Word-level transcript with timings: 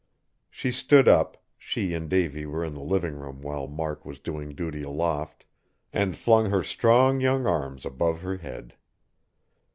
She 0.49 0.71
stood 0.71 1.07
up 1.07 1.37
she 1.59 1.93
and 1.93 2.09
Davy 2.09 2.47
were 2.47 2.65
in 2.65 2.73
the 2.73 2.79
living 2.81 3.13
room, 3.13 3.39
while 3.39 3.67
Mark 3.67 4.03
was 4.03 4.17
doing 4.17 4.55
duty 4.55 4.81
aloft 4.81 5.45
and 5.93 6.17
flung 6.17 6.47
her 6.49 6.63
strong, 6.63 7.19
young 7.21 7.45
arms 7.45 7.85
above 7.85 8.21
her 8.23 8.37
head. 8.37 8.73